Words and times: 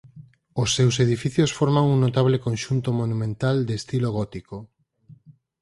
Os 0.61 0.69
seus 0.77 0.95
edificios 1.05 1.55
forman 1.59 1.85
un 1.93 1.97
notable 2.05 2.37
conxunto 2.45 2.89
monumental 3.01 3.57
de 3.67 3.73
estilo 3.79 4.09
gótico. 4.17 4.55